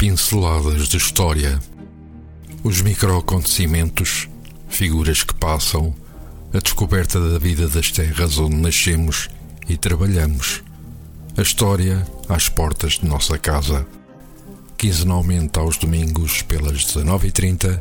[0.00, 1.60] pinceladas de história,
[2.64, 4.30] os microacontecimentos,
[4.66, 5.94] figuras que passam,
[6.54, 9.28] a descoberta da vida das terras onde nascemos
[9.68, 10.62] e trabalhamos,
[11.36, 13.86] a história às portas de nossa casa.
[14.78, 17.78] Quinzenalmente aos domingos pelas 19h30,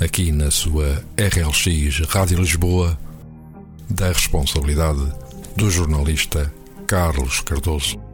[0.00, 2.98] aqui na sua RLX Rádio Lisboa,
[3.90, 5.12] da responsabilidade
[5.54, 6.50] do jornalista
[6.86, 8.13] Carlos Cardoso.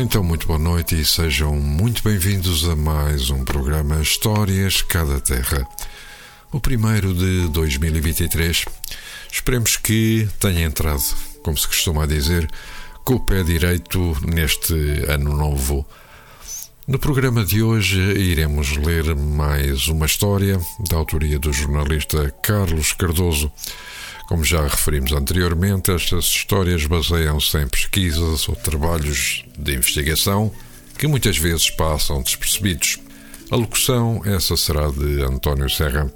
[0.00, 5.66] Então, muito boa noite e sejam muito bem-vindos a mais um programa Histórias Cada Terra,
[6.52, 8.64] o primeiro de 2023.
[9.30, 11.02] Esperemos que tenha entrado,
[11.42, 12.48] como se costuma dizer,
[13.04, 14.72] com o pé direito neste
[15.08, 15.84] ano novo.
[16.86, 23.50] No programa de hoje iremos ler mais uma história da autoria do jornalista Carlos Cardoso.
[24.28, 30.52] Como já referimos anteriormente, estas histórias baseiam-se em pesquisas ou trabalhos de investigação
[30.98, 32.98] que muitas vezes passam despercebidos.
[33.50, 36.12] A locução, essa será de António Serra.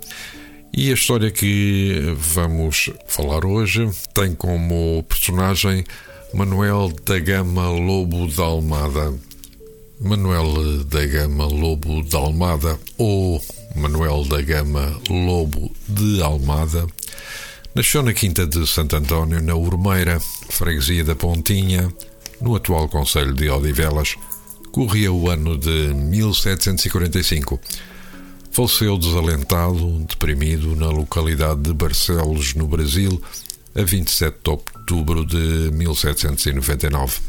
[0.76, 5.82] E a história que vamos falar hoje tem como personagem
[6.34, 9.14] Manuel da Gama Lobo da Almada.
[9.98, 13.42] Manuel da Gama Lobo da Almada ou
[13.74, 16.86] Manuel da Gama Lobo de Almada
[17.74, 21.90] Nasceu na Quinta de Santo António, na Urmeira, freguesia da Pontinha,
[22.38, 24.14] no atual Conselho de Odivelas.
[24.70, 27.58] Corria o ano de 1745.
[28.50, 33.18] Faleceu desalentado, deprimido, na localidade de Barcelos, no Brasil,
[33.74, 37.20] a 27 de outubro de 1799.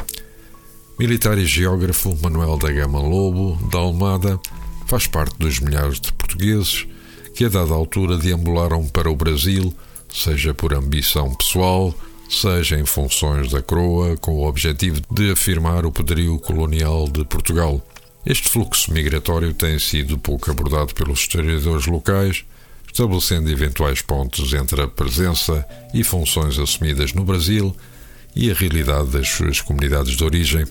[1.00, 4.38] Militar e geógrafo Manuel da Gama Lobo, da Almada,
[4.88, 6.86] faz parte dos milhares de portugueses
[7.34, 9.74] que, a dada altura, deambularam para o Brasil
[10.14, 11.94] seja por ambição pessoal,
[12.30, 17.86] seja em funções da coroa, com o objetivo de afirmar o poderio colonial de Portugal.
[18.26, 22.46] Este fluxo migratório tem sido pouco abordado pelos historiadores locais,
[22.88, 27.76] estabelecendo eventuais pontos entre a presença e funções assumidas no Brasil
[28.36, 30.66] e a realidade das suas comunidades de origem,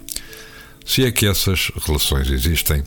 [0.87, 2.83] se é que essas relações existem.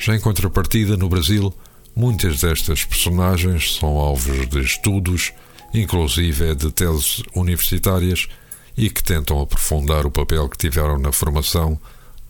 [0.00, 1.54] Já em contrapartida, no Brasil,
[1.94, 5.32] muitas destas personagens são alvos de estudos
[5.74, 8.28] inclusive de teses universitárias,
[8.76, 11.78] e que tentam aprofundar o papel que tiveram na formação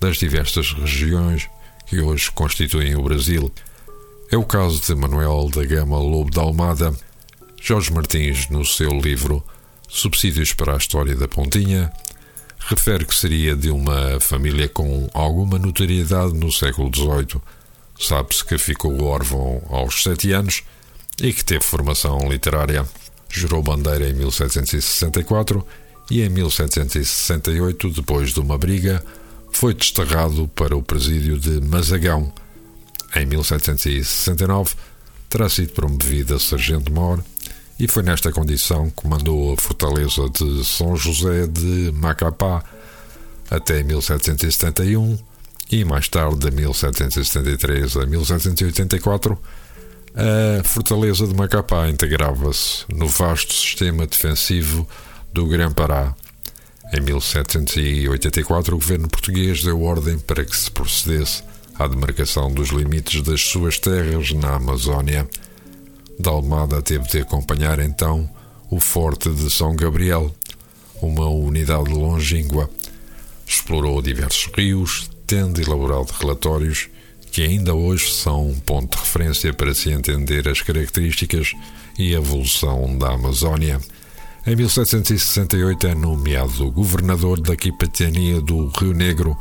[0.00, 1.48] das diversas regiões
[1.86, 3.52] que hoje constituem o Brasil.
[4.30, 6.92] É o caso de Manuel da Gama Lobo da Almada.
[7.60, 9.44] Jorge Martins, no seu livro
[9.88, 11.92] Subsídios para a História da Pontinha,
[12.58, 17.40] refere que seria de uma família com alguma notoriedade no século XVIII.
[18.00, 20.64] Sabe-se que ficou órfão aos sete anos
[21.20, 22.88] e que teve formação literária.
[23.32, 25.66] Jurou bandeira em 1764
[26.10, 29.02] e em 1768, depois de uma briga,
[29.50, 32.30] foi desterrado para o presídio de Mazagão.
[33.16, 34.74] Em 1769,
[35.30, 37.24] terá sido promovido a sargento-mor
[37.80, 42.62] e foi nesta condição que comandou a fortaleza de São José de Macapá
[43.50, 45.18] até 1771
[45.70, 49.38] e mais tarde, de 1773 a 1784,
[50.14, 54.86] a fortaleza de Macapá integrava-se no vasto sistema defensivo
[55.32, 56.14] do Grã-Pará.
[56.92, 61.42] Em 1784, o governo português deu ordem para que se procedesse
[61.78, 65.26] à demarcação dos limites das suas terras na Amazónia.
[66.18, 68.28] Dalmada teve de acompanhar então
[68.70, 70.34] o Forte de São Gabriel,
[71.00, 72.68] uma unidade longínqua.
[73.46, 76.90] Explorou diversos rios, tendo elaborado relatórios
[77.32, 81.54] que ainda hoje são um ponto de referência para se entender as características
[81.98, 83.80] e evolução da Amazónia.
[84.46, 89.34] Em 1768 é nomeado governador da capitania do Rio Negro.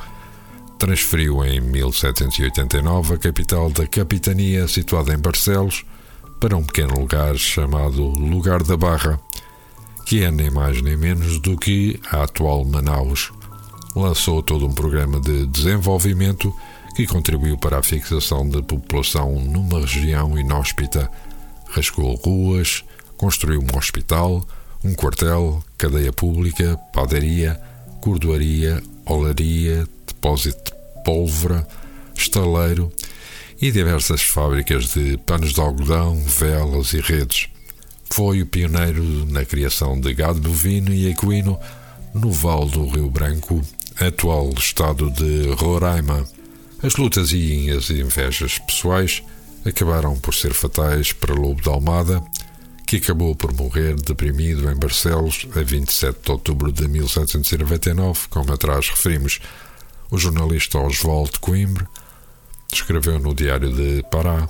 [0.79, 5.84] Transferiu em 1789 a capital da capitania, situada em Barcelos,
[6.40, 9.19] para um pequeno lugar chamado Lugar da Barra,
[10.06, 13.34] que é nem mais nem menos do que a atual Manaus.
[13.94, 16.55] Lançou todo um programa de desenvolvimento
[16.96, 21.09] que contribuiu para a fixação da população numa região inóspita.
[21.70, 22.84] Rascou ruas,
[23.17, 24.46] construiu um hospital,
[24.84, 27.59] um quartel, cadeia pública, padaria,
[28.02, 31.67] cordoaria, olaria, depósito de pólvora,
[32.16, 32.91] estaleiro
[33.61, 37.47] e diversas fábricas de panos de algodão, velas e redes.
[38.11, 41.58] Foi o pioneiro na criação de gado bovino e equino
[42.14, 43.61] no Vale do Rio Branco,
[43.99, 46.26] atual estado de Roraima.
[46.83, 49.22] As lutas e as invejas pessoais
[49.63, 52.23] acabaram por ser fatais para Lobo de Almada,
[52.87, 58.89] que acabou por morrer deprimido em Barcelos a 27 de outubro de 1799, como atrás
[58.89, 59.39] referimos.
[60.09, 61.87] O jornalista Oswald Coimbra
[62.73, 64.49] escreveu no Diário de Pará,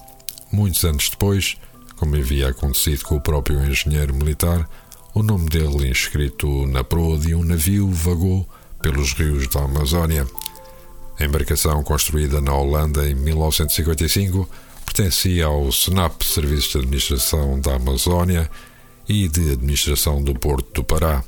[0.53, 1.57] muitos anos depois,
[1.97, 4.69] como havia acontecido com o próprio engenheiro militar,
[5.13, 8.47] o nome dele inscrito na proa de um navio vagou
[8.81, 10.25] pelos rios da Amazónia.
[11.21, 14.49] A embarcação construída na Holanda em 1955
[14.83, 18.49] pertencia ao SNAP, Serviço de Administração da Amazónia
[19.07, 21.23] e de Administração do Porto do Pará.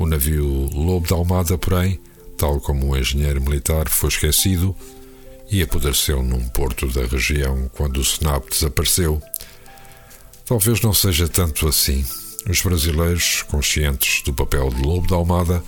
[0.00, 2.00] O navio Lobo da Almada, porém,
[2.36, 4.74] tal como o engenheiro militar, foi esquecido
[5.48, 9.22] e apodreceu num porto da região quando o SNAP desapareceu.
[10.44, 12.04] Talvez não seja tanto assim.
[12.50, 15.62] Os brasileiros, conscientes do papel de Lobo da Almada,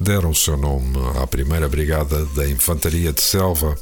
[0.00, 3.76] deram o seu nome à primeira brigada da Infantaria de Selva.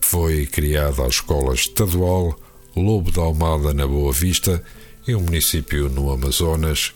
[0.00, 2.38] Foi criada a Escola Estadual
[2.74, 4.64] Lobo da Almada na Boa Vista
[5.06, 6.92] e um município no Amazonas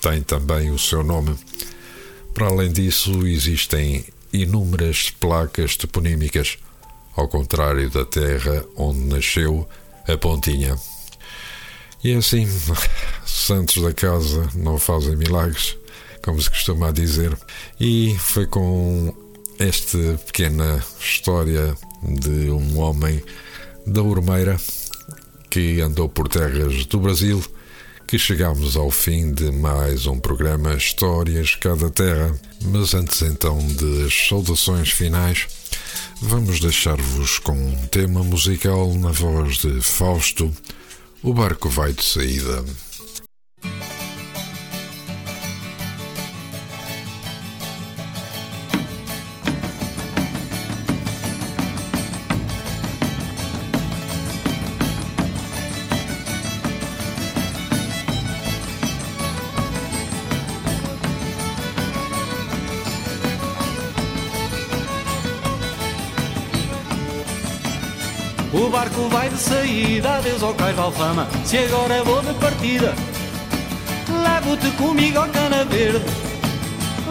[0.00, 1.36] tem também o seu nome.
[2.32, 6.58] Para além disso, existem inúmeras placas toponímicas,
[7.16, 9.68] ao contrário da terra onde nasceu
[10.08, 10.76] a Pontinha.
[12.02, 12.46] E é assim,
[13.26, 15.76] santos da casa não fazem milagres,
[16.22, 17.36] como se costuma dizer.
[17.78, 19.14] E foi com
[19.58, 23.22] esta pequena história de um homem
[23.86, 24.58] da Urmeira
[25.48, 27.42] que andou por terras do Brasil
[28.06, 32.34] que chegamos ao fim de mais um programa Histórias Cada Terra.
[32.62, 35.46] Mas antes então das saudações finais,
[36.20, 40.52] vamos deixar-vos com um tema musical na voz de Fausto
[41.22, 42.64] o barco vai de saída.
[68.52, 71.28] O barco vai de saída, adeus ao cais Alfama.
[71.44, 72.92] Se agora vou de partida
[74.08, 76.04] Levo-te comigo ao cana verde.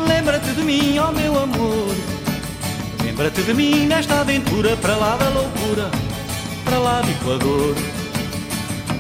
[0.06, 1.96] Lembra-te de mim, ó oh meu amor.
[3.06, 5.90] Lembra-te de mim nesta aventura Para lá da loucura,
[6.66, 7.76] para lá do Equador.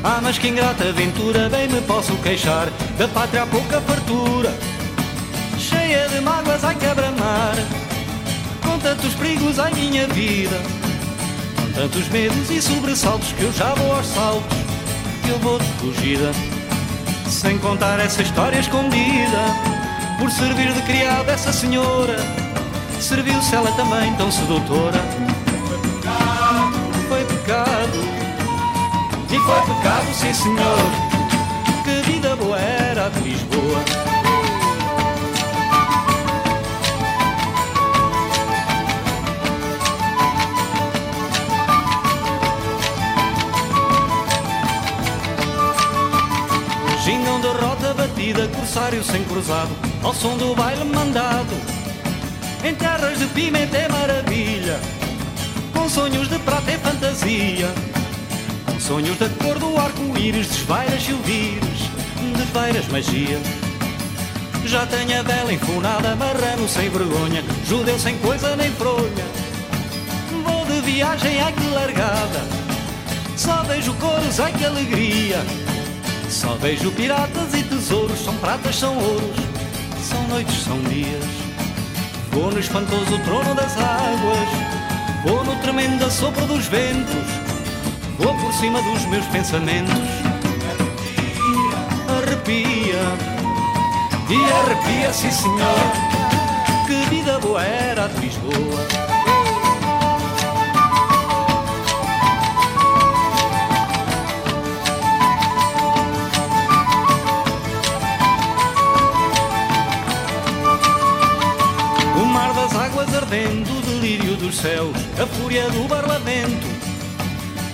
[0.02, 2.70] Ah, mas que ingrata aventura Bem me posso queixar.
[2.98, 4.54] Da pátria há pouca fartura
[5.58, 7.56] Cheia de mágoas, ai quebra-mar.
[8.64, 10.79] Com tantos perigos, em minha vida
[11.80, 14.58] Tantos medos e sobressaltos que eu já vou aos saltos,
[15.30, 16.30] eu vou de fugida.
[17.30, 19.46] Sem contar essa história escondida,
[20.20, 22.18] por servir de criada essa senhora,
[23.00, 25.00] serviu-se ela também tão sedutora.
[25.70, 28.00] Foi pecado, foi pecado,
[29.32, 30.80] e foi pecado, sim senhor,
[31.86, 34.09] que vida boa era a de Lisboa.
[48.20, 49.70] Batida, corsário sem cruzado,
[50.04, 51.56] ao som do baile mandado.
[52.64, 54.80] Em terras de pimenta é maravilha,
[55.74, 57.70] com sonhos de prata é fantasia.
[58.66, 61.90] Com sonhos da cor do arco-íris, desvairas silvires,
[62.38, 63.40] desvairas magia.
[64.66, 69.26] Já tenho a vela enfunada, marrano sem vergonha, judeu sem coisa nem fronha.
[70.44, 72.42] Vou de viagem, ai que largada,
[73.36, 75.69] só vejo cores, ai que alegria.
[76.30, 79.36] Só vejo piratas e tesouros, são pratas, são ouros,
[80.08, 81.26] são noites, são dias.
[82.32, 84.50] Vou no espantoso trono das águas,
[85.26, 87.26] vou no tremendo sopro dos ventos,
[88.20, 89.96] vou por cima dos meus pensamentos.
[92.08, 93.02] Arrepia,
[94.30, 95.92] e arrepia, sim senhor,
[96.86, 99.09] que vida boa era de Lisboa.
[113.30, 116.66] Ardendo o delírio dos céus, a fúria do barlamento.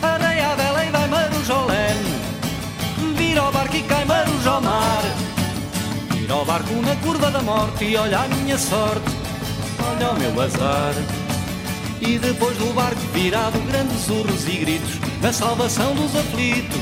[0.01, 2.15] Areia a vela e vai marujolene,
[3.15, 5.03] vira ao barco e cai marujo ao mar.
[6.11, 9.09] Vira ao barco na curva da morte e olha a minha sorte,
[9.79, 10.93] olha o meu azar.
[12.01, 16.81] E depois do barco virado, grandes urros e gritos, na salvação dos aflitos.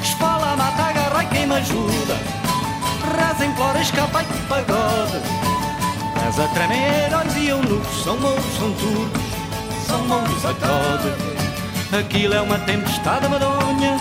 [0.00, 2.16] Espala, mata, agarra e quem me ajuda,
[3.18, 5.53] reza, implora, escapa e pagode.
[6.36, 9.22] Mas a tremer, olhos e São mouros, são turcos,
[9.86, 13.96] são mouros a toda Aquilo é uma tempestade madonha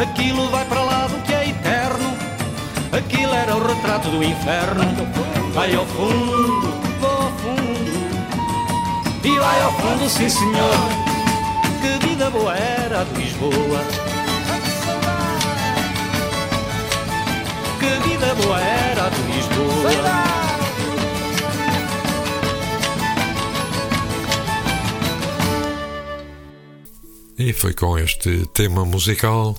[0.00, 2.16] Aquilo vai para lá do que é eterno
[2.96, 4.84] Aquilo era o retrato do inferno
[5.52, 7.74] Vai ao fundo, vou ao fundo
[9.44, 10.74] vai ao fundo, sim senhor.
[11.82, 13.80] Que vida boa era a de Lisboa.
[17.78, 20.33] Que vida boa era a de Lisboa.
[27.36, 29.58] E foi com este tema musical,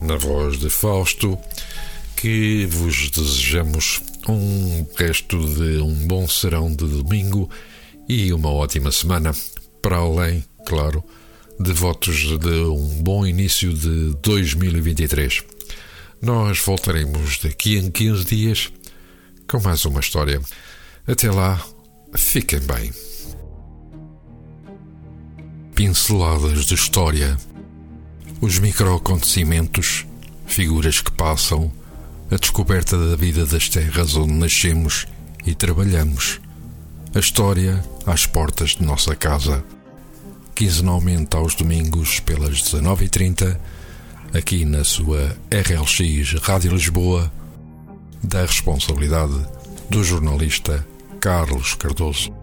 [0.00, 1.38] na voz de Fausto,
[2.16, 7.48] que vos desejamos um resto de um bom serão de domingo
[8.08, 9.32] e uma ótima semana,
[9.80, 11.04] para além, claro,
[11.60, 15.44] de votos de um bom início de 2023.
[16.20, 18.72] Nós voltaremos daqui em 15 dias
[19.48, 20.40] com mais uma história.
[21.06, 21.64] Até lá,
[22.16, 22.92] fiquem bem.
[25.74, 27.36] Pinceladas de história.
[28.42, 30.04] Os microacontecimentos,
[30.44, 31.72] figuras que passam,
[32.30, 35.06] a descoberta da vida das terras onde nascemos
[35.46, 36.40] e trabalhamos.
[37.14, 39.64] A história às portas de nossa casa.
[40.54, 43.58] Quinzenalmente aos domingos pelas 19h30,
[44.34, 47.32] aqui na sua RLX Rádio Lisboa,
[48.22, 49.40] da responsabilidade
[49.88, 50.86] do jornalista
[51.18, 52.41] Carlos Cardoso.